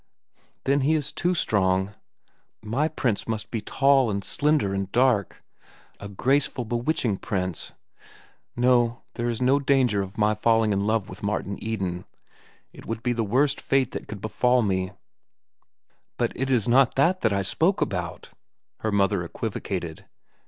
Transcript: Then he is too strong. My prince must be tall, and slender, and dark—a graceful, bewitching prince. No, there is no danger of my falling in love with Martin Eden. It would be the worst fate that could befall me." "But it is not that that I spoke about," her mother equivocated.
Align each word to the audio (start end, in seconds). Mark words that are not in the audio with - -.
Then 0.63 0.79
he 0.81 0.95
is 0.95 1.11
too 1.11 1.35
strong. 1.35 1.93
My 2.63 2.87
prince 2.87 3.27
must 3.27 3.51
be 3.51 3.61
tall, 3.61 4.09
and 4.09 4.23
slender, 4.23 4.73
and 4.73 4.91
dark—a 4.91 6.07
graceful, 6.09 6.65
bewitching 6.65 7.17
prince. 7.17 7.73
No, 8.55 9.03
there 9.13 9.29
is 9.29 9.43
no 9.43 9.59
danger 9.59 10.01
of 10.01 10.17
my 10.17 10.33
falling 10.33 10.73
in 10.73 10.87
love 10.87 11.07
with 11.07 11.21
Martin 11.21 11.63
Eden. 11.63 12.05
It 12.73 12.87
would 12.87 13.03
be 13.03 13.13
the 13.13 13.23
worst 13.23 13.61
fate 13.61 13.91
that 13.91 14.07
could 14.07 14.21
befall 14.21 14.63
me." 14.63 14.91
"But 16.17 16.31
it 16.35 16.49
is 16.49 16.67
not 16.67 16.95
that 16.95 17.21
that 17.21 17.31
I 17.31 17.43
spoke 17.43 17.79
about," 17.79 18.31
her 18.79 18.91
mother 18.91 19.21
equivocated. 19.23 20.05